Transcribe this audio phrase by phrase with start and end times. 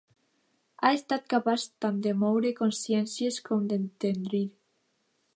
[0.79, 4.45] Ha estat capaç tant de moure consciències com d’entendrir.